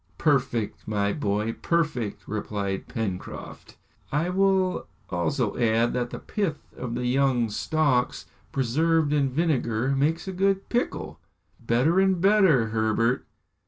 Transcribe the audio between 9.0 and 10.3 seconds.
in vinegar, makes